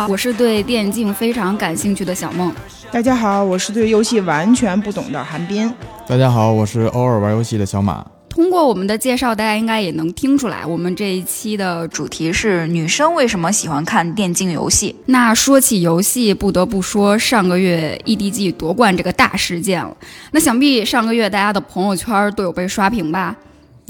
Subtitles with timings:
[0.00, 2.50] 好，我是对电竞非常感兴趣的小梦。
[2.90, 5.70] 大家好，我是对游戏完全不懂的韩冰。
[6.08, 8.02] 大家好，我是偶尔玩游戏的小马。
[8.30, 14.96] 通过我们的介绍，大家应该也能听出来，我们这一期的主题是女生为什么喜欢看电竞游戏。
[15.04, 19.94] 那说起游戏，不得不说上个月 EDG 夺冠这个大事件了。
[20.30, 23.36] 那想必上个月大家的朋友圈都有被刷屏吧？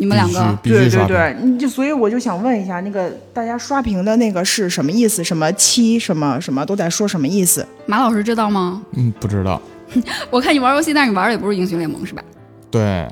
[0.01, 5.23] 你们两个对对对，你就所以我就想问一下，那个大家刷屏的那个是什么意思？
[5.23, 7.67] 什么七什么什么都在说什么意思？
[7.85, 8.83] 马老师知道吗？
[8.93, 9.61] 嗯，不知道。
[10.31, 12.23] 我看你玩游戏，但是你玩的也不是英雄联盟是吧？
[12.71, 13.07] 对。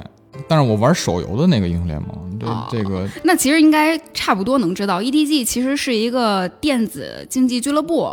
[0.46, 8.08] 但是我玩手游的那个英雄联盟，这这个那其实应该差不多能知道，EDG 其实是一个电子竞技俱乐部，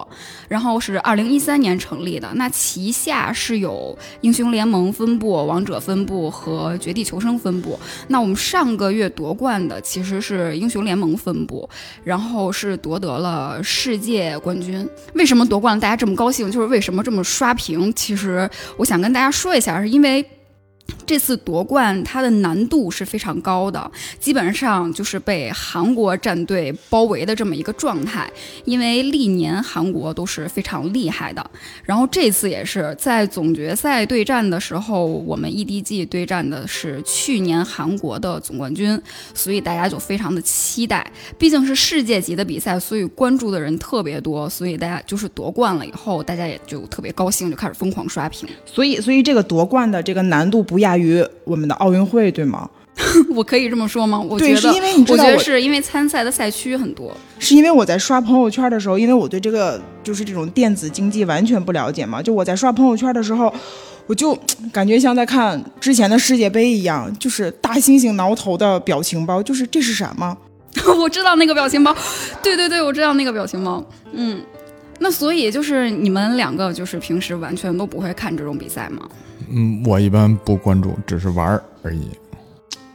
[0.47, 2.27] 然后是二零一三年成立的。
[2.35, 7.77] 那旗下是有英雄联盟分部、王者分部和绝地求生分部。
[8.07, 11.69] 那我们上个月夺冠的其实是英雄联盟分部，
[12.03, 14.87] 然后是夺得了世界冠军。
[15.13, 16.49] 为什么夺冠了大家这么高兴？
[16.49, 17.93] 就是为什么这么刷屏？
[17.93, 20.25] 其实我想跟大家说一下，是因为。
[21.05, 28.27] 这次夺冠，它的难度是非常高的，基本上就是被韩国战队包围的这么一个状态。
[28.65, 31.47] 因为历年韩国都是非常厉害的，
[31.83, 38.99] 然后这次也是在总决赛对战的时候，我们 EDG 对战的是去年韩国的总冠军，
[39.33, 41.05] 所以大家就非常的期待。
[41.37, 48.49] 毕竟是世界级的比赛，所以关注的人特别多，所以大家就是夺冠了以后，大家也就特别高兴，就开始疯狂刷屏。
[48.65, 50.74] 所以，所以这个夺冠的这个难度不。
[50.75, 52.69] 不亚于我们的奥运会，对吗？
[53.33, 54.19] 我可以这么说吗？
[54.19, 57.15] 我觉得，是因为你知道，我觉得是因为参赛的赛区很多。
[57.39, 62.21] 是因为我在刷朋友圈的时候，因为我对这个就是这种电子竞技完全不了解嘛。
[62.21, 63.53] 就我在刷朋友圈的时候，
[64.05, 64.37] 我就
[64.69, 70.37] 感觉像在看之前的世界杯一样，就是大猩猩挠头的表情包，就是这是什么？
[70.99, 71.95] 我知道那个表情包，
[72.43, 73.81] 对对对，我知道那个表情包。
[74.11, 74.41] 嗯，
[74.99, 79.07] 那所以就是你们两个就是平时完全都不会看这种比赛吗？
[79.49, 82.09] 嗯，我一般不关注，只是玩而已。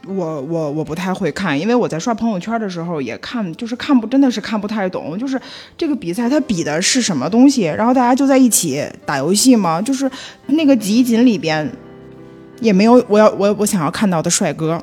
[0.07, 5.39] 我我我不太会看，因为我在刷朋友圈的时候也看，就是看不真的是看不太懂，就是
[5.77, 10.09] 这个比赛它比的是什么东西，然后大家就在一起打游戏嘛，就是
[10.47, 11.71] 那个集锦里边
[12.59, 14.81] 也没有我要我我想要看到的帅哥。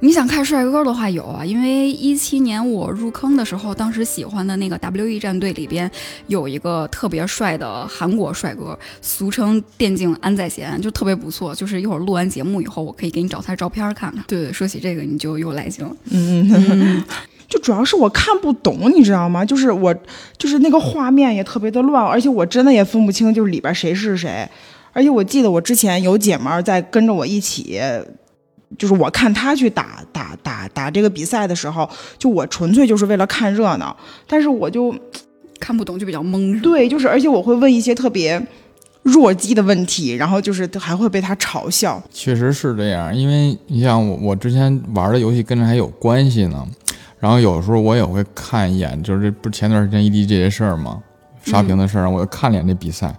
[0.00, 5.90] 你想看帅哥的话有啊，因为一七年我入坑的时候，当时喜欢的那个 WE 战队里边
[6.26, 11.54] 有一个特别帅的韩国帅哥，俗称电竞安在贤，就特别不错。
[11.54, 14.22] 就是一会儿录完节目以后，我可以给你找他照片看看。
[14.28, 15.96] 对对，说起这个你就又来劲了。
[16.10, 17.04] 嗯嗯，
[17.48, 19.44] 就主要是我看不懂，你知道吗？
[19.44, 19.94] 就是我
[20.36, 24.46] 就是那个画面也特别的乱，而且我真的也分不清就是里边谁是谁。
[24.92, 27.80] 而且我记得我之前有姐们儿在跟着我一起。
[28.76, 31.88] 就是我看他去打打打打这个比赛的时候，
[32.18, 33.96] 就我纯粹就是为了看热闹，
[34.26, 34.94] 但是我就
[35.60, 36.60] 看不懂，就比较懵。
[36.60, 38.44] 对，就是而且我会问一些特别
[39.02, 42.02] 弱鸡的问题，然后就是还会被他嘲笑。
[42.10, 46.66] 确实是这样，因为你像我，我之前玩的游戏跟这还有关系呢，
[47.18, 51.00] 然后有时候我也会看一眼，就是这不前段时间 ED 这些事儿吗？
[51.44, 53.14] 刷屏的事儿，我就看了眼这比赛。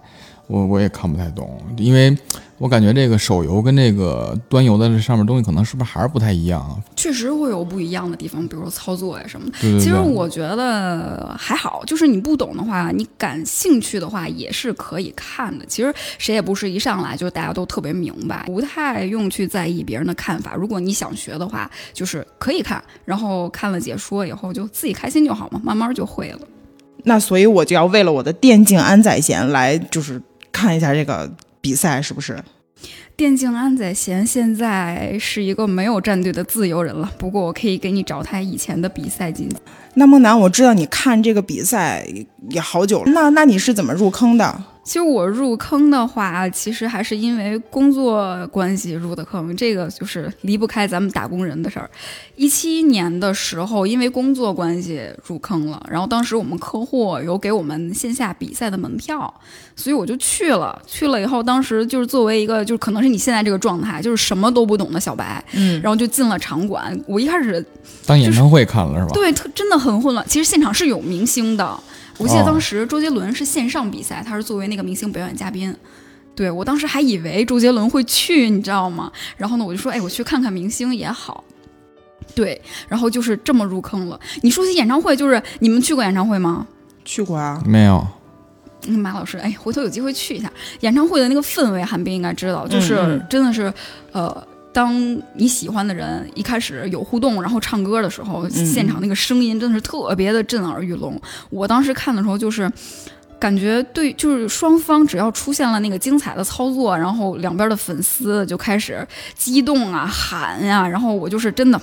[0.48, 2.16] 我我也看不太懂，因为
[2.56, 6.74] 我感觉这个手游跟这个端游的这上面东西可能是不是还是不太一样啊？
[6.96, 9.52] 确实会有不一样的地方，比如说操作呀什么的。
[9.60, 9.84] 对对对。
[9.84, 15.66] 其实我觉得还好，就是你不懂的话，你感兴趣的话也是可以看的。
[15.66, 20.54] 其实谁也不是一上来就大家都特别明白，不太用去在意别人的看法。
[20.54, 26.40] 如果你想学的话，就是可以看，然后看了解说以后就自己开心就好嘛，慢慢就会了。
[27.04, 30.20] 那所以我就要为了我的电竞安宰贤来就是。
[30.52, 32.42] 看一下这个比赛是不是？
[33.16, 37.10] 电竞安宰贤现在是一个没有战队的自由人了。
[37.18, 39.48] 不过我可以给你找他以前的比赛进。
[39.94, 42.06] 那梦楠，我知道你看这个比赛
[42.50, 44.62] 也好久了，那那你是怎么入坑的？
[44.84, 51.90] 其实我入坑的话，其实还是因为工作关系入的坑，这个就是离不开咱们打工人的事儿。
[52.38, 59.34] 一七年的时候，因为工作关系入坑了，然后当时我们客户有给我们线下比赛的门票，
[59.74, 60.80] 所以我就去了。
[60.86, 66.96] 去了以后，当时就是作为一个，就是可能是你现在这个状态，就是什么都不懂的小白，嗯，然后就进了场馆。
[67.08, 67.62] 我一开始
[68.06, 69.10] 当演唱会看了是吧？
[69.12, 70.24] 对，特真的很混乱。
[70.28, 71.78] 其实现场是有明星的。
[72.18, 75.74] 我记得当时周杰伦是线上比赛，他是作为那个明星表演嘉宾。
[76.36, 79.10] 对我当时还以为周杰伦会去，你知道吗？
[79.36, 81.42] 然后呢，我就说，哎，我去看看明星也好。
[82.34, 84.18] 对，然后就是这么入坑了。
[84.42, 86.66] 你说起演唱会，就是你们去过演唱会吗？
[87.04, 87.62] 去过啊。
[87.66, 88.06] 没有。
[88.88, 93.72] 马老师，哎，回头有机会去一下演唱会的那个氛围，韩冰应该知道，就是真的是，
[94.12, 94.46] 呃。
[94.70, 94.94] 当
[95.34, 101.20] 你喜欢的人一开始有互动，然后唱歌的时候，现场那个声音真的是特别的震耳欲聋。
[101.50, 102.70] 我当时看的时候就是。
[103.40, 111.80] 感觉对，就是双方只要出现了那个精彩的操作，然后两边的粉丝就开始激动啊、喊呀、然后我就是真的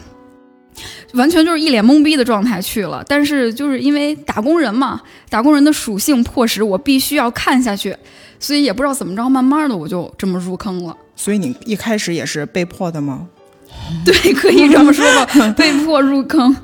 [1.15, 3.03] 完全就是一脸懵逼的状态去了。
[3.07, 7.95] 但是就是因为打工人嘛，打工人的属性迫使我必须要看下去，
[8.39, 10.95] 所以也不知道怎么着，慢慢的我就这么入坑了。
[11.15, 13.27] 所以你一开始也是被迫的吗？
[14.05, 16.55] 对，可以这么说吧， 被迫入坑，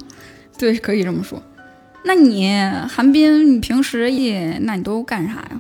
[0.58, 1.42] 对，可以这么说。
[2.04, 2.50] 那你
[2.90, 5.52] 韩冰，你平时也，那你都干啥呀？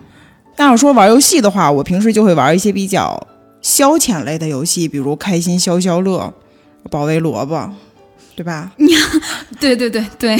[0.57, 3.27] 那要说玩游戏的话，我平时就会玩一些比较
[3.61, 6.33] 消遣类的游戏，比如开心消消乐、
[6.89, 7.69] 保卫萝卜，
[8.35, 8.71] 对吧？
[9.59, 10.37] 对对对对，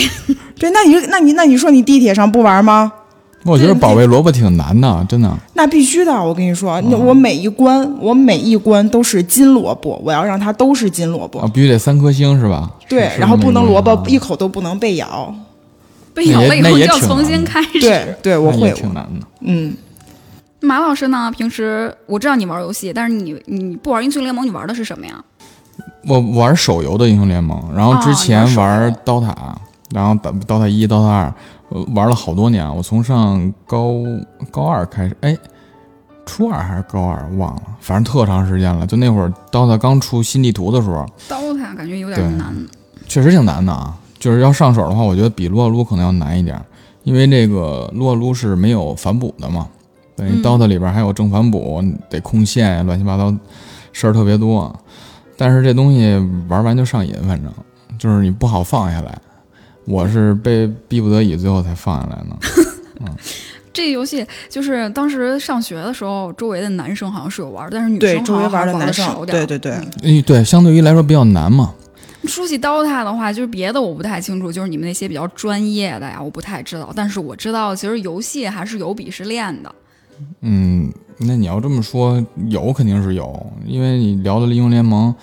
[0.58, 2.92] 对， 那你那你那你说你地铁上不玩吗？
[3.44, 5.36] 我觉得保卫萝卜挺难的，真的。
[5.56, 11.40] 那必须的，我跟你说，那我每一关，我每一关都是金萝卜，我要让它都是金萝卜。
[11.40, 12.70] 啊，必须得三颗星是吧？
[12.88, 15.34] 对，然后不能萝卜一一口都不能被咬。
[16.14, 17.80] 被咬了以后就要重新开始。
[17.80, 19.26] 对，对，我会，挺难的。
[19.40, 19.74] 嗯，
[20.60, 21.34] 马老师呢？
[21.36, 25.14] 平时我知道你玩游戏，但是你你不玩英雄联盟，你玩的是什么呀？
[26.08, 29.56] 我玩手游的英雄联盟，然后之前玩刀塔，
[29.92, 31.34] 然后打刀塔一、刀塔二，
[31.70, 32.68] 我玩了好多年。
[32.76, 33.94] 我从上高
[34.50, 35.38] 高二开始，哎，
[36.26, 38.88] 初二还是高二忘了，反正特长时间了。
[38.88, 42.56] 就那会儿刀塔刚出新地图的时候，刀塔感觉有点难。
[43.08, 43.96] 确实挺难的啊。
[44.18, 46.60] 就是要上手的话，我觉得比撸啊撸可能要难一点，
[47.04, 49.68] 因为这个撸啊撸是没有反补的嘛，
[50.16, 53.36] 等于嗯刀塔里边还有正反补，得控线，乱七八糟
[53.92, 54.72] 事儿特别多。
[55.42, 56.16] 但是这东西
[56.48, 57.52] 玩完就上瘾，反正
[57.98, 59.20] 就是你不好放下来。
[59.86, 62.38] 我是被逼不得已最后才放下来呢。
[63.74, 69.48] 这游戏就是当时上学的时候，周围的男生好像是有玩，但是女对，生周围好像玩的玩的男生少，点儿。
[69.48, 71.74] 对对对，嗯，对，相对于来说比较难嘛。
[72.26, 76.94] 说起 DOTA 的话，就是别的我不太清楚，就是你们那些比较专业的呀，我不太知道。
[76.96, 79.74] 但是我知道，其实游戏还是有鄙视链的。
[80.42, 85.14] 嗯，那你要这么说，有肯定是有，因为你聊的英雄联盟，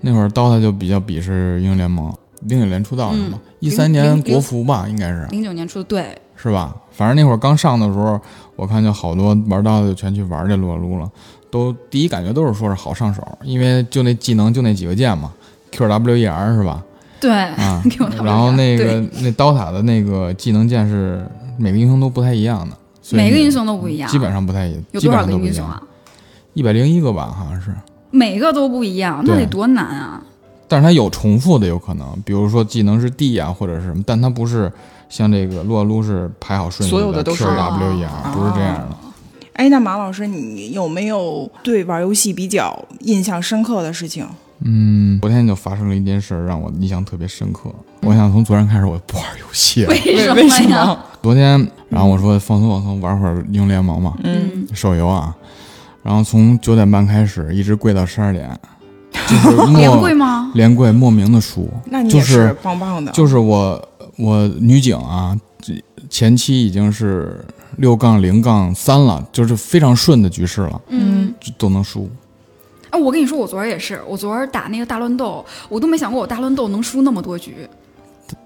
[0.00, 2.12] 那会儿 DOTA 就比较鄙视英雄联盟。
[2.48, 3.38] 零九年出道是吗？
[3.60, 6.74] 一三年国服吧，应该是零九年出的，对，是吧？
[6.90, 8.20] 反正那会儿刚上的时候，
[8.56, 11.08] 我看就好多玩 DOTA 就全去玩这撸啊撸了，
[11.50, 15.32] 都第一感觉都是说是好上手，因为就那技能就那几个键嘛
[15.70, 16.82] ，Q W E R 是吧？
[17.20, 17.80] 对，啊
[18.24, 21.24] 然后那个对那刀塔的那个技能键是
[21.56, 22.76] 每个英雄都不太一样的，
[23.10, 25.48] 每个英雄都不一样，基本上不太一，有多少个基本上都不一样。
[25.48, 25.82] 英雄啊？
[26.54, 27.74] 一百零一个吧，好像是。
[28.10, 30.22] 每个都不一样，那得多难啊！
[30.68, 34.70] 但是它有重复的，有可能，比如说技能是 D 啊，或者是什么，但它不是
[35.08, 38.96] 像这个撸啊撸是排好顺序所有的都是 W E 啊 R，不是这样的。
[39.54, 44.26] 哎，那马老师，你有没有对玩游戏比较印象深刻的事情？
[44.64, 47.70] 嗯，昨天就发生了一件事儿，让我印象特别深刻。
[48.02, 49.88] 我想从昨天开始我不玩游戏了。
[50.34, 50.68] 为什？
[50.68, 50.98] 么？
[51.22, 55.34] 昨天，然后我说放松放松，玩会儿英雄联盟嘛，嗯，手游啊。
[56.02, 58.50] 然后从九点半开始，一直跪到十二点，
[59.28, 60.50] 就是连莫跪吗？
[60.54, 61.70] 连跪莫名的输。
[61.84, 65.72] 那你是棒棒的，就是我我女警啊，这
[66.10, 67.44] 前期已经是
[67.76, 72.10] 六杠零杠三了，就是非常顺的局势了，嗯，就都能输。
[72.92, 77.66] 啊，我跟你说，我昨儿也是，我昨儿打那个大乱斗，我都没想过我大乱斗能输那么多局。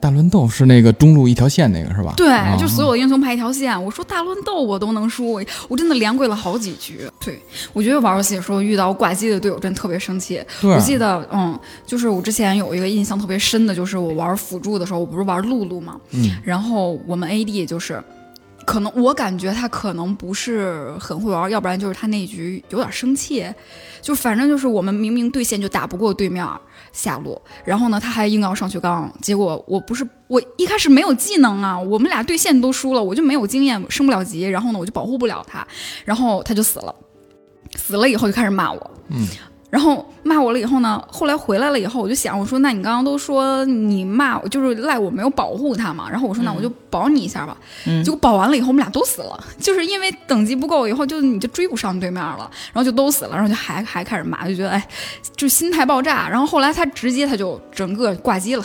[0.00, 2.14] 大乱斗是那个中路一条线那个是吧？
[2.16, 3.84] 对，啊就所有的英雄排一条线。
[3.84, 7.00] 我说大乱斗我都能输，我我真的连跪了好几局。
[7.24, 7.40] 对，
[7.72, 10.40] 我觉得玩游戏的时候遇到挂机的队友真特别生气。
[10.62, 18.02] 我记得，嗯，就是我之前有一个印象特别深的，就是我玩辅助的时候，我不是玩露露嘛，嗯，然后我们 AD 就是，
[18.66, 23.46] 可能我感觉他可能不是很会玩，要不然就是他那一局有点生气，
[24.02, 26.44] 就反正就是我们明明对线就打不过对面
[26.92, 35.66] 下路，然后呢他还硬要上去刚，结果我不是我一开始没有技能啊，我们俩对线都输了，我就没有经验，升不了级，然后呢我就保护不了他，
[36.04, 36.94] 然后他就死了，
[37.76, 39.26] 死了以后就开始骂我，嗯。
[39.68, 46.08] 然后骂我了以后呢，后来回来了以后，我就想，我说那你刚刚都说你骂我，就是赖我没有保护他嘛。
[46.08, 47.56] 然后我说那我就保你一下吧。
[47.84, 54.88] 嗯结果保完了以后，我们俩都死了，就是因为等级不够，以后就你就追不上对面了，然后就都死了，然后就还还开始骂，就觉得哎，
[55.36, 56.28] 就心态爆炸。
[56.28, 58.64] 然后后来他直接他就整个挂机了，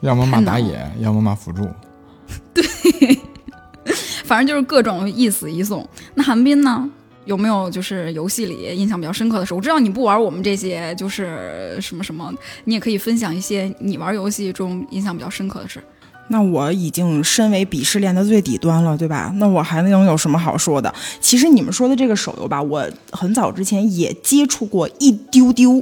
[0.00, 1.68] 要么骂打野，要么骂辅助。
[2.52, 2.64] 对
[4.24, 5.88] 反正就是各种一死一送。
[6.14, 6.90] 那韩冰呢？
[7.30, 9.54] 有没有就是游戏里印象比较深刻的事？
[9.54, 12.28] 我知道你不玩我们这些，就是什么什么，
[12.64, 15.80] 你也可以分享一些你玩游戏中印象比较深刻的事。
[16.26, 19.32] 那我已经身为鄙视链的最底端了，对吧？
[19.36, 20.92] 那我还能有什么好说的？
[21.20, 25.80] 其实你们说的这个手游吧，我很早之前也接触过一丢丢，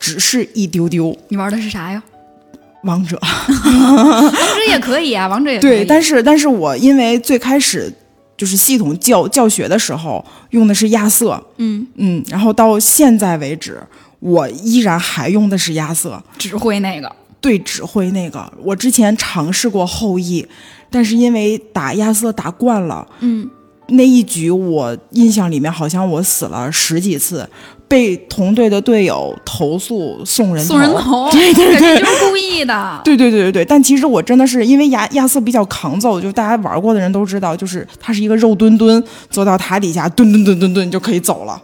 [0.00, 1.16] 只是一丢丢。
[1.28, 2.02] 你玩的是啥呀？
[2.82, 5.70] 王者， 王者也可以啊，王者也可以。
[5.70, 7.92] 对，但是但是我因为最开始
[8.36, 13.82] 就是系统教教学的时候用的是亚瑟，嗯嗯，然后到现在为止，
[14.20, 16.22] 我依然还用的是亚瑟。
[16.38, 17.10] 指挥那个。
[17.38, 20.44] 对指挥那个，我之前尝试过后羿，
[20.90, 23.48] 但是因为打亚瑟打惯了，嗯，
[23.88, 27.48] 那一局我印象里面好像我死了十几次，
[27.88, 30.68] 被同队的队友投诉送人头。
[30.68, 33.00] 送人头，对对对这就是故意的。
[33.04, 41.60] 对对对对对，但其实我真的是因为亚亚瑟比较抗揍，就大家玩过的人都知道，就是他是一个肉墩墩，坐到塔底下墩墩墩墩墩就可以走了。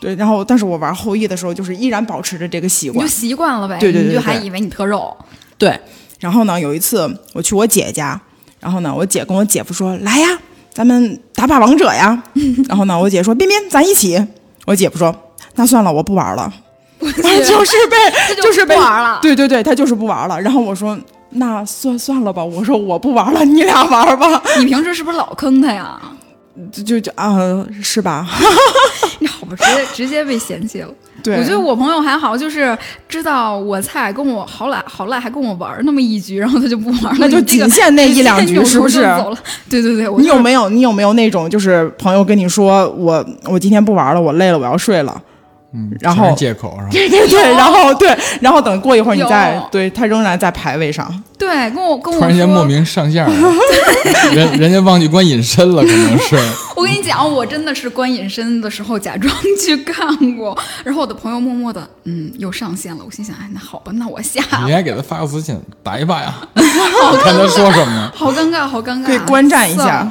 [0.00, 3.14] 对，然后但是我玩后羿的时候，就是依然保持着这个习惯你就。
[3.14, 5.16] 习惯了呗，对对对你就还以为你特肉。
[5.56, 5.78] 对，
[6.18, 8.20] 然后呢，有一次我去我姐家，
[8.58, 10.26] 然后呢，我姐跟我姐夫说：“来呀，
[10.74, 12.20] 咱们打把王者呀。
[12.68, 14.20] ”然后呢，我姐说：“边边，咱一起。”
[14.66, 15.14] 我姐夫说
[15.54, 16.52] ：“那算了，我不玩了。
[17.00, 17.96] ”就是被
[18.28, 20.40] 这就就是被不玩了对对对，他就是不玩了。
[20.40, 20.96] 然后我说
[21.30, 24.40] ：“那算算了吧。”我说：“我不玩了，你俩玩吧。
[24.58, 26.00] 你平时是不是老坑他呀？
[26.70, 27.36] 就”就就啊、
[27.82, 28.26] 是吧？
[29.18, 30.88] 你好吧，直接直接被嫌弃了。
[31.24, 32.76] 对，我觉得我朋友还好，就是
[33.08, 37.16] 知道我菜，跟我好赖好赖，还跟我玩那么一局，然后他就不玩了。
[37.18, 39.38] 那就仅限那一两局是不是走了？
[39.68, 45.20] 对对对，我你有没有你有没有那种就是朋友跟你说我我今天不玩了，我累了，我要睡了。
[45.74, 46.88] 嗯，然后借口是吧？
[46.92, 51.22] 对对对，然后 对，然后等过一会儿你再对他仍然在排位上。
[51.38, 53.32] 对跟我跟我突然间莫，名上线了，
[54.32, 56.36] 人 人家忘记关隐身了，可能是。
[56.76, 63.02] 我跟你讲，我真的是关隐身的时候假装去看过，然后我的朋友默默的，嗯，又上线了。
[63.04, 64.68] 我心想，哎，那好吧，那我下你了。
[64.68, 68.12] 应该给他发个私信，打一把呀，看他说什么。
[68.14, 70.06] 好尴尬，好尴尬，可以观战一下。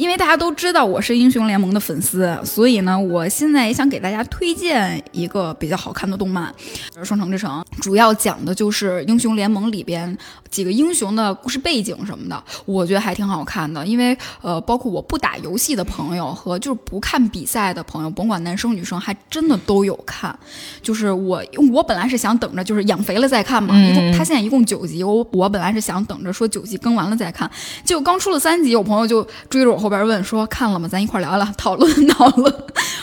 [0.00, 6.50] 因为大家都知道我是英雄联盟的粉丝，所以呢，我现在也想给大家推荐一个比较好看的动漫，
[7.04, 10.16] 《双城之城》，主要讲的就是英雄联盟里边
[10.50, 13.86] 几个英雄的故事背景什么的，我觉得还挺好看的。
[13.86, 20.36] 因为呃，包括我不打游戏的朋友和就是不看比赛的朋友，甭管男生女生，还真的都有看。
[20.82, 21.42] 就是我
[21.72, 27.50] 我本来是想等着就是养肥了再看嘛，一共他现在一共九集，我我本来是想等着说九集更完了再看，
[27.84, 30.88] 结果刚出了三集，我朋友就追着我后边问说看了吗？
[30.88, 32.52] 咱一块儿聊聊，讨论 讨论。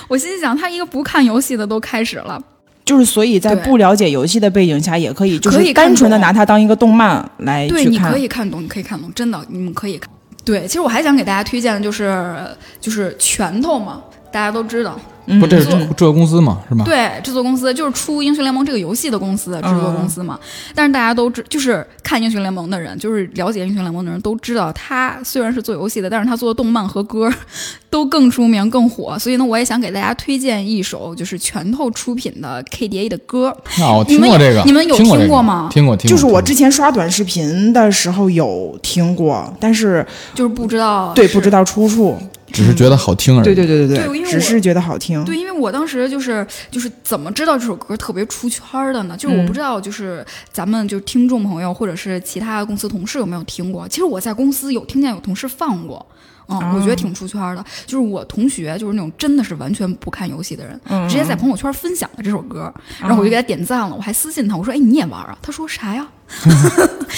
[0.09, 2.41] 我心想，他一个不看游戏的都开始了，
[2.87, 7.99] 就是所以在不了解游戏的背景下，也可以就是单纯的拿它当一个动漫来对，你。
[7.99, 10.09] 可以看懂，你可以看懂，真的，你们可以看。
[10.45, 12.33] 对，其实我还想给大家推荐的就是
[12.79, 16.83] 就是拳头嘛，大家都知道，嗯不，这是做制作公司嘛，是吗？
[16.85, 20.39] 对，制作公司就是出《英雄联盟》这个游戏的公司，制作公司嘛。
[20.75, 27.31] 但是大家都知，就是看《英雄联盟》的人，就是了解《英雄联盟》的人都知道，他虽然是做游戏的，但是他做的动漫和歌
[27.89, 29.17] 都更出名、更火。
[29.17, 33.55] 所以呢，我也想给大家推荐一首就是拳头出品的 KDA 的歌。
[33.79, 36.15] 那我听过这个，你们有听过吗听过，听过。
[36.15, 40.05] 就是我之前刷短视频的时候有听过，但是
[40.35, 42.17] 就是不知道对不知道出处。
[42.51, 43.43] 过只是觉得好听而已。
[43.43, 45.23] 对对对对对因为只是觉得好听。
[45.25, 49.15] 对，因为我当时就是就是怎么知道这首歌特别出圈儿的呢？
[49.17, 53.87] 就是我不知道，就是咱们就听众朋友或者是其他公司同事有没有听过？
[53.87, 56.05] 其实我在公司有听见有同事放过。
[56.47, 57.63] 嗯，我觉得挺出圈儿的。
[57.85, 66.07] 就是我同学，就是那种真的是完全不看游戏的人，直接在朋友圈分享了这首歌，然后我就给他点赞了，我还私信他，我说：“哎，你也玩啊？”他说：“啥呀？”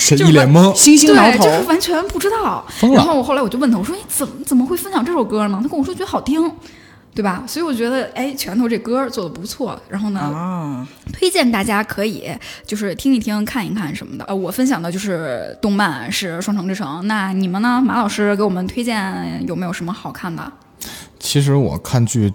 [0.07, 2.65] 这就是一脸懵，星星挠对，头，就是完全不知道。
[2.93, 6.51] 然后我后来我就问他，我说：“你怎么怎么会分享这首歌呢？”他跟我说觉得好听，
[7.13, 7.43] 对吧？
[7.47, 9.77] 所以我觉得，哎，拳头这歌做的不错。
[9.89, 12.29] 然后呢，啊，推荐大家可以
[12.65, 14.23] 就是听一听、看一看什么的。
[14.25, 17.81] 呃，我分享的就是动漫是《双城之城》，那你们呢？
[17.83, 20.51] 马老师给我们推荐有没有什么好看的？
[21.19, 22.31] 其实我看剧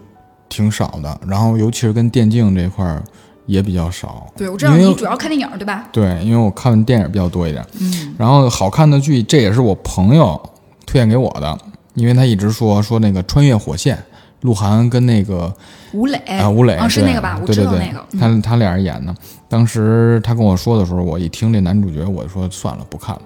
[0.48, 3.02] 挺少的，然后尤其是跟电竞这块儿
[3.46, 4.26] 也比较少。
[4.36, 5.88] 对，我知道你主要看电影，对吧？
[5.90, 7.64] 对，因为我看电影比较多一点。
[7.80, 10.38] 嗯，然后好看的剧，这也是我朋友
[10.84, 11.58] 推荐给我的，
[11.94, 13.96] 因为他一直说说那个《穿越火线》，
[14.44, 15.52] 鹿晗跟那个
[15.92, 17.38] 吴磊啊吴磊啊，是对那个吧？
[17.40, 18.06] 我对对对知道那个。
[18.12, 19.14] 嗯他他俩人演的。
[19.48, 23.22] 当时他跟我说的时候，我一听这男主角，我就说算了，不看了，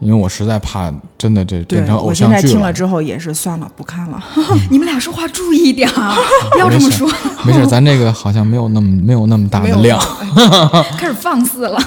[0.00, 4.22] 因为我实在怕真的这变成偶像我现在听了之后也是算了，不看了。
[4.70, 6.16] 你们俩说话注意点啊，
[6.52, 7.10] 不要这么说，
[7.44, 9.98] 没事，咱这个好像没有那么没有那么大的量。
[10.96, 11.78] 开始放肆了。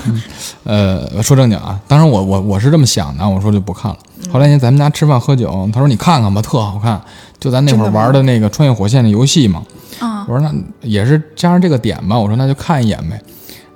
[0.64, 3.98] 呃，说正经啊，当时我我我是这么想的，我说就不看了。
[4.32, 7.02] 后来呢，咱们家吃饭喝酒，他说你看看吧，特好看，
[7.40, 9.64] 就咱那会儿玩的那个穿越火线的游戏嘛。
[10.00, 13.22] 啊我说那也是加上这个点吧，我说那就看一眼呗。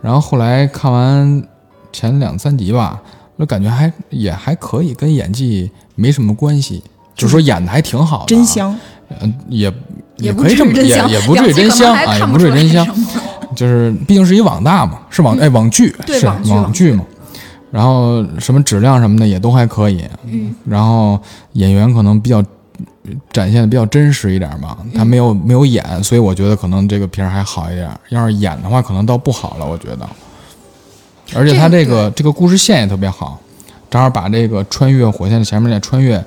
[0.02, 1.44] 然后后来看完
[1.92, 6.84] 前两三集吧，我就感觉还也还可以，跟演技没什么关系，
[7.16, 8.76] 就是说演的还挺好的、真，香，
[9.22, 9.72] 嗯，也
[10.18, 12.88] 也不可以这么也也不至于真香啊，也不至于真香
[13.56, 17.06] 就是毕竟是一网大嘛，是网哎网剧，是网剧网剧嘛。
[17.72, 21.20] 然后什么质量什么的也都还可以，嗯，然后
[21.54, 22.42] 演员可能比较
[23.34, 27.90] 展现的比较真实一点嘛，他没有没有演，所以我觉得可能这个片儿还好一点。
[28.10, 30.08] 要是演的话，可能倒不好了，我觉得。
[31.34, 33.40] 而且他这个这个故事线也特别好，
[33.90, 36.24] 正好把这个穿越火线的前面那穿越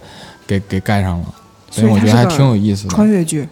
[0.46, 1.26] 给给盖上了，
[1.70, 2.90] 所以我觉得还挺有意思的。
[2.90, 3.48] 穿越剧，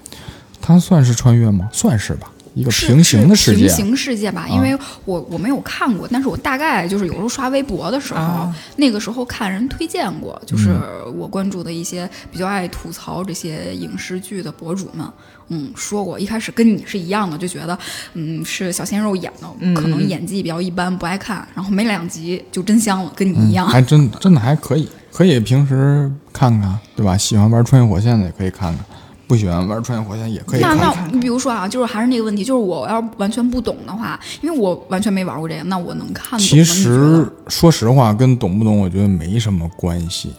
[0.61, 1.69] 它算是穿越吗？
[1.73, 3.67] 算是吧，一个平行的世界。
[3.67, 15.07] 平行世界吧，啊因为我我没有看过，但是我大概就是有时候刷微博的时候，啊那个时候看人推荐过，就是嗯我关注的一些比较爱吐槽这些影视剧的博主们，
[15.49, 17.79] 嗯，说过，一开始跟你是一样的，就觉得
[18.15, 23.69] 嗯是小鲜肉演的，嗯可能演技比较一般，不爱看，然后没两集就真香了，跟你一样。
[23.69, 27.19] 还真真的还可以，可以平时看看，对吧？
[27.19, 28.85] 喜欢玩穿越火线的也可以看看，
[29.27, 30.95] 不喜欢玩穿越火线也可以那看看。
[31.09, 36.47] 那你比如说啊，就是还是那个问题，就是我要完全不懂的话，因为我完全没玩过这个，那我能看懂吗？
[36.47, 40.33] 其实说实话，跟懂不懂我觉得没什么关系，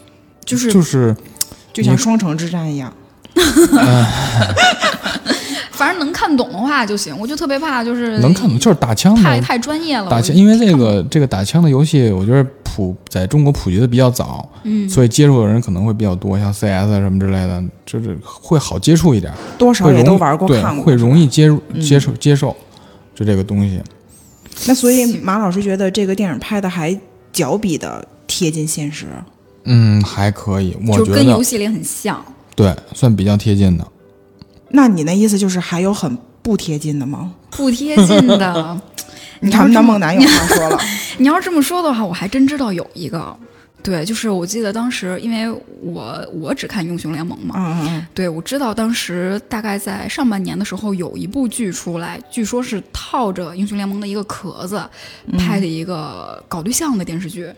[0.45, 1.15] 就是就是
[1.73, 2.93] 就像双城之战一样。
[5.71, 9.43] 反正能看懂的话就行，我就特别怕就是能看懂，就是打枪太的。
[9.43, 10.09] 太专业了。
[10.09, 12.43] 打枪，因为这个这个打枪的游戏，我觉得
[12.77, 22.55] 普在中国普及的比较早，嗯，所以接触的人可能会比较多，像 CS 啊什么之类的，就是会好接触一点，多少也都玩过对看过，会容易接入嗯接受接受，
[23.15, 23.81] 就这个东西。
[24.67, 26.95] 那所以马老师觉得这个电影拍的还
[27.33, 29.07] 较比的贴近现实。
[29.63, 32.23] 嗯，还可以，我觉就跟游戏里很像。
[32.55, 33.87] 对，算比较贴近的。
[34.69, 37.33] 那你那意思就是还有很不贴近的吗？
[37.51, 38.81] 不贴近的，
[39.41, 40.79] 你要他们的这么梦男有话说了，
[41.17, 43.35] 你要这么说的话，我还真知道有一个。
[43.83, 45.49] 对，就是我记得当时，因为
[45.81, 54.81] 我我只看英雄联盟嘛，嗯嗯嗯，对我知道当时大概在上半年的时候有一部剧出来，据说是套着英雄联盟的一个壳子
[55.37, 57.49] 拍的一个搞对象的电视剧。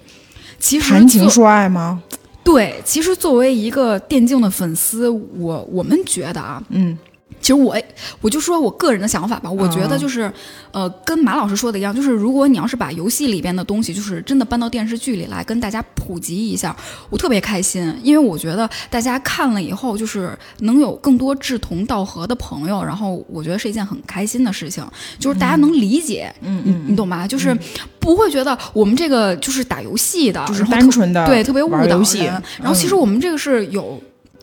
[0.59, 2.03] 其实谈情说爱吗？
[2.43, 6.95] 对，其实作为一个电竞的粉丝，我我们觉得啊，嗯
[7.41, 7.75] 其实我
[8.19, 10.31] 我就说我个人的想法吧，我觉得就是，
[10.71, 16.75] 呃，跟马老师说的一样，就是如果你要是把游戏里边的东西，就是真的搬到电视剧里来跟大家普及一下，
[17.09, 24.85] 我特别开心，因为我觉得大家看了以后，就是能有更多志同道合的朋友，然后我觉得是一件很开心的事情，
[25.17, 27.25] 就是大家能理解，嗯嗯你懂吧？
[27.25, 27.57] 就是
[27.99, 32.43] 不会觉得我们这个就是打游戏的，就是单纯的对特别误导人。
[32.57, 33.97] 然后其实我们这个是有。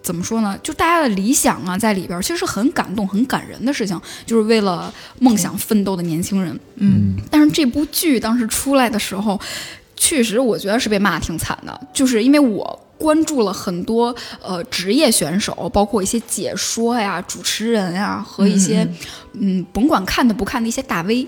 [0.07, 0.57] 怎么说呢？
[0.63, 6.57] 就大家的理想啊，在里边儿其实是很感动、很感人的事情，就是为了梦想奋斗的年轻人。
[6.77, 9.41] 嗯，但是这部剧当时出来的时候，
[9.97, 18.89] 确实我觉得是被骂挺惨的，就是因为我关注了很多呃职业选手，包括一些解说呀、主持人呀和一些
[19.33, 21.27] 嗯甭管看的不看的一些大 V。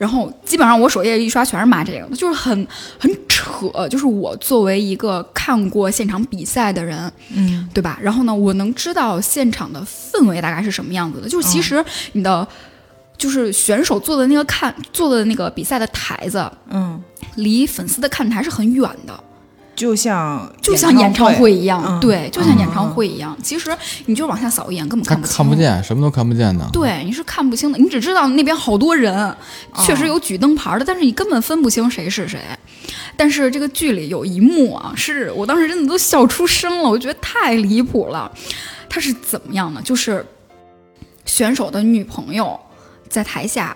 [0.00, 2.66] 然后基本上我首页一刷全是骂这个的，就是很
[2.98, 3.86] 很扯。
[3.90, 7.98] 就是我作为一个看过现场比赛的人，嗯，对吧？
[8.00, 11.28] 然后呢，我能知道现场的氛围大概是什么样子的。
[11.28, 12.48] 就是其实你的，
[13.18, 16.98] 就是选手坐的那个看坐的那个比赛的台子，嗯，
[17.34, 19.22] 离粉丝的看台是很远的，
[19.80, 23.34] 就像就像演唱会一样，嗯对，就像演唱会一样。
[23.42, 25.54] 其实你就往下扫一眼，根本看不清，看不。
[25.54, 26.68] 见，什么都看不见的。
[26.70, 29.34] 对，你是看不清的，你只知道那边好多人，
[29.78, 32.38] 确实有举灯牌的，但是你根本分不清谁是谁。
[33.16, 38.30] 但是这个剧里有一幕啊，是我当时真的都笑出声了，我觉得太离谱了。
[38.90, 39.80] 他是怎么样呢？
[39.82, 40.26] 就是
[41.24, 42.60] 选手的女朋友
[43.08, 43.74] 在台下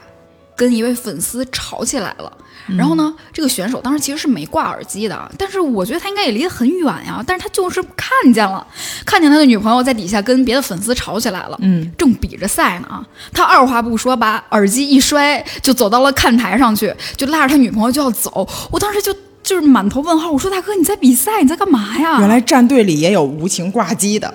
[0.57, 2.33] 跟一位粉丝吵起来了。
[2.79, 8.67] 然后呢，这个选手当时其实是没挂耳机的，但是我觉得他应该也离得很远呀，但是他就是看见了，
[9.05, 12.88] 看见他的女朋友在底下跟别的粉丝吵起来了，嗯，正比着赛呢。
[12.88, 22.18] 啊，他二话不说把耳机一摔，就走到了看台上去，就拉着他女朋友就要走，我当时就就是满头问号，我说大哥你在比赛，你在干嘛呀？
[22.18, 24.33] 原来战队里也有无情挂机的，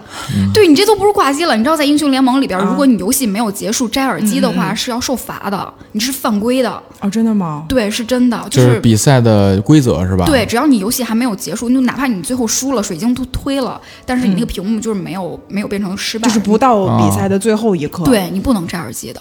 [0.53, 6.69] 对你这都不是挂机了，你知道在英雄联盟里边，啊如果你游戏没有结束摘耳机的话，是要受罚的，你是犯规的。
[6.99, 7.65] 啊，真的吗？
[7.67, 10.25] 对，是真的，就就是比赛的规则是吧？
[10.25, 19.19] 对，只要你游戏还没有结束，就哪怕你最后输了，水晶都推了，但是你那个屏幕就是没有、没有变成失败，就是不到比赛的最后一刻，，对你不能摘耳机的。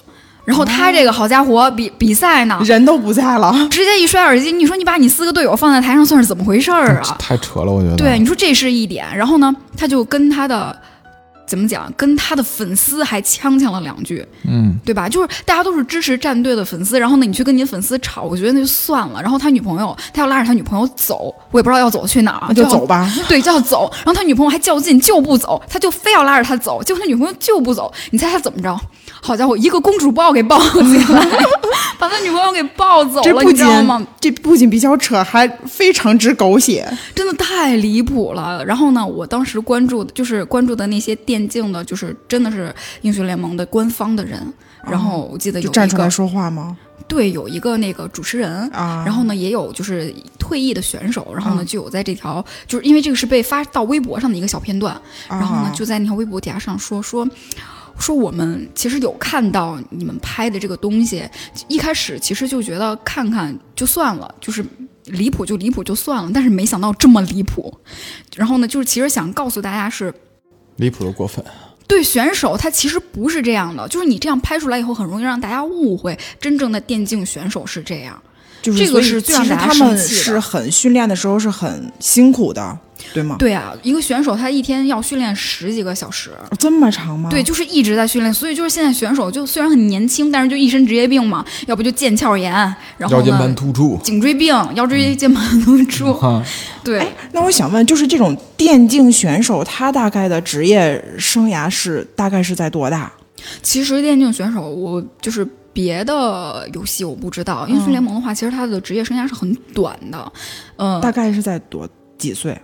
[0.48, 7.16] 然后他这个好家伙，比比赛呢，人都不在了，直接一摔耳机，你说你把你四个队友放在台上算是怎么回事儿啊？
[7.18, 7.96] 太扯了，我觉得。
[7.96, 9.04] 对，你说这是一点。
[9.14, 10.74] 然后呢，他就跟他的
[11.46, 15.06] 怎么讲，跟他的粉丝还呛呛了两句，嗯，对吧？
[15.06, 19.20] 就是大家都是支持战队的粉丝，然后呢，你去跟你的粉丝吵，我觉得那就算了。
[19.20, 23.06] 然后他女朋友，他要拉着他女朋友走，我也不知道要走去哪儿，那就走吧。
[23.28, 23.90] 对，就要走。
[23.98, 27.92] 然后他女朋友还较劲，就不走，他就非要拉着他走，结果他女朋友就不走。
[28.12, 28.80] 你猜他怎么着？
[29.20, 31.26] 好家伙，一个公主抱给抱起来，
[31.98, 34.06] 把他他女朋友给抱走了，这不仅你知道吗？
[34.20, 36.86] 这不仅比较扯，还非常之狗血。
[37.14, 38.64] 真的太离谱了。
[38.64, 44.40] 然后呢，我当时关注的就是关注的那些电竞的，就是真的是英雄联盟的官方的人。
[44.84, 46.76] 然后我记得有一个站出来说话吗？
[47.06, 48.68] 对，有一个那个主持人。
[48.70, 57.28] 啊，然后呢，也有就是退役的选手，然后呢，嗯就有在这条，就是因为这个是被发到微博上的一个小片段，然后呢啊，就在那条微博底下上说说
[57.98, 61.22] 说我们其实有看到你们拍的这个东西，
[61.68, 64.64] 一开始其实就觉得看看就算了，就是
[65.04, 67.76] 离谱就离谱就算了，但是没想到这么离谱。
[68.36, 70.12] 然后呢，就是其实想告诉大家是。
[70.76, 71.44] 离谱的过分。
[71.88, 78.22] 对选手，他其实不是这样的，就是你这样拍出来以后，很容易让大家误会，真正的电竞选手是这样。
[78.60, 82.78] 就是这个是最让大家其实他们生气的是很训练的时候是很辛苦的，
[83.12, 83.36] 对吗？
[83.38, 87.30] 对啊，一个选手他一天要训练十几个小时，哦这么长吗？
[87.30, 92.52] 对，就是一直在训练，所以就是现在选手就虽然很年轻，但是就一身职业病嘛，要不就腱鞘炎，
[92.96, 93.98] 然后腰间盘突出。
[94.02, 96.42] 颈椎病、腰椎间盘突出，哈，
[96.84, 103.12] 对，那我想问，就是这种电竞选手，他大概的职业生涯是大概是在多大？
[103.62, 105.46] 其实电竞选手我就是。
[105.70, 110.32] 别的游戏我不知道，英雄联盟的话，其实他的职业生涯是很短的，
[110.74, 112.60] 嗯、大概是在多几岁？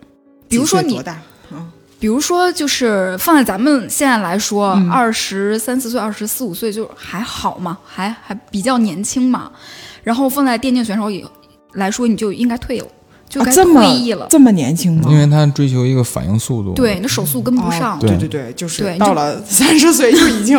[0.48, 1.18] 比如说你多大？
[1.52, 9.50] 嗯，比如说，就是放在咱们现在来说，嗯二十三四岁、二十四五岁就还好嘛，还还比较年轻嘛。
[10.02, 11.24] 然后放在电竞选手以
[11.72, 12.86] 来说，你就应该退了，
[13.28, 14.26] 就该退役了。
[14.28, 15.08] 这么年轻吗？
[15.10, 16.74] 因为他追求一个反应速度。
[16.74, 17.96] 对，你的手速跟不上。
[17.96, 20.58] 哦对对对对，就是对到了三十岁就已经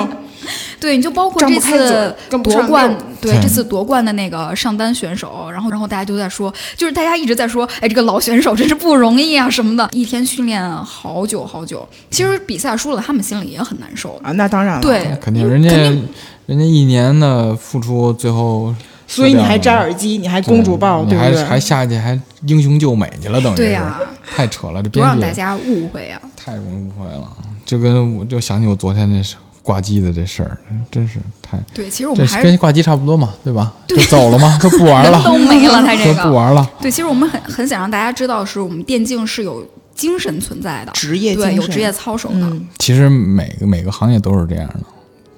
[0.79, 11.87] 对，你就包括这次夺冠，对对这次夺冠的那个上单选手，然后然后大家就在说，就是大家一直在说，哎，这个老选手真是不容易啊什么的，一天训练好久好久。
[12.09, 14.19] 其实比赛输了，他们心里也很难受。
[14.23, 14.81] 啊，那当然了。
[14.81, 16.07] 对，肯定人家定
[16.45, 18.73] 人家一年的付出，最后
[19.07, 21.45] 所以你还摘摘耳机，你还公主抱，你还对不对？
[21.45, 23.99] 还下去还英雄救美去了，等于对呀
[24.35, 26.21] 太扯了，这不让大家误会啊。
[26.35, 27.27] 太容易误会了。
[27.65, 30.55] 就跟我就想起我昨天那事挂机的这事儿，
[30.91, 33.73] 真是太对，其实我们还是跟挂机差不多嘛，对吧？
[33.87, 34.57] 就走了吗？
[34.61, 36.31] 就不玩了，都没了，他这个 不个。
[36.31, 36.69] 玩了。
[36.79, 42.41] 对，其实我们很很想让大家知道，是我们电竞是有精神存在的，职业对，精神有职业操守的。
[42.41, 44.85] 嗯，其实每个每个行业都是这样的，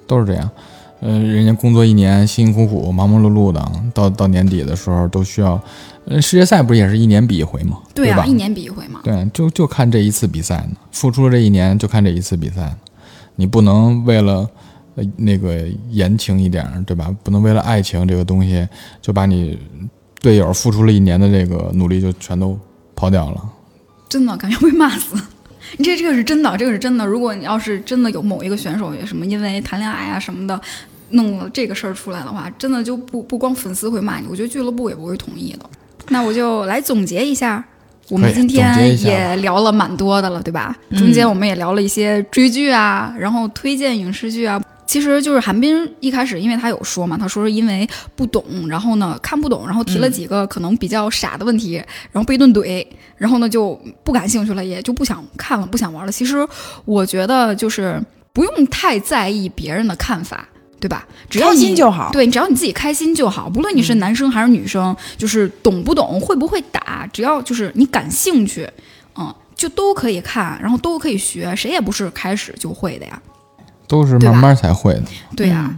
[0.06, 0.50] 都是这样。
[1.00, 3.64] 呃，人家工作一年辛辛苦苦、忙忙碌碌的，
[3.94, 5.58] 到到年底的时候都需要。
[6.10, 7.78] 呃，世界赛不是也是一年比一回吗？
[7.94, 8.16] 对吧？
[8.16, 8.98] 对啊，一年比一回嘛。
[9.04, 12.76] 对，就就看这一次比赛呢，付出了这一年就看这一次比赛呢，
[13.38, 14.50] 你不能为了
[14.96, 17.14] 呃那个言情一点，对吧？
[17.22, 18.66] 不能为了爱情这个东西
[19.00, 19.56] 就把你
[20.20, 22.58] 队友付出了一年的这个努力就全都
[22.96, 23.48] 抛掉了。
[24.08, 25.14] 真的感觉被骂死。
[25.78, 27.06] 你这这个是真的，这个是真的。
[27.06, 30.60] 如果你要是真的有某一个选手也什么因为谈恋爱啊什么的，
[31.10, 35.70] 弄了这个事儿出来的话，真的就不不光粉丝会骂你，我觉得俱乐部也不会同意的。
[36.08, 37.64] 那我就来总结一下，
[38.10, 40.74] 我们今天也聊了蛮多的了，对吧？
[40.96, 44.60] 中间我们也聊了一些追剧啊，然后推荐影视剧啊。
[44.86, 51.74] 其实就是韩冰一开始，因为他有说嘛，他说是因为不懂，然后呢看不懂，然后提了几个可能比较傻的问题，
[52.10, 52.86] 然后被一顿怼，
[53.18, 56.10] 然后呢就不感兴趣了，也就不想看了，不想玩了。
[56.10, 56.36] 其实
[56.86, 60.48] 我觉得就是不用太在意别人的看法，
[60.80, 61.06] 对吧？
[61.28, 62.10] 只要开你心就好。
[62.12, 68.68] 对，只要你自己开心就好，不论你是男生还是女生，就是懂不懂、会不会打，只要就是你感兴趣，
[69.18, 73.20] 嗯，就都可以看，然后都可以学，谁也不是开始就会的呀。
[73.86, 75.02] 都是慢慢才会的。
[75.34, 75.74] 对呀、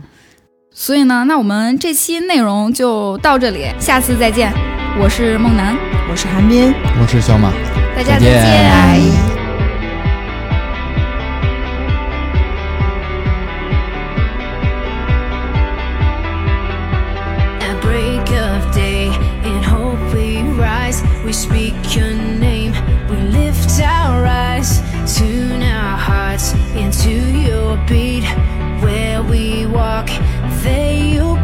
[0.75, 4.53] 所以呢，那我们这期内容就到这里，下次再见。
[5.01, 5.77] 我是梦楠，
[6.11, 7.53] 我是韩斌，我是小马，
[7.95, 9.30] 大家再见。
[21.31, 22.73] we speak your name,
[23.09, 24.81] we lift our eyes,
[25.17, 27.13] tune our hearts into
[27.49, 28.25] your beat.
[28.83, 30.09] Where we walk,
[30.65, 31.37] there you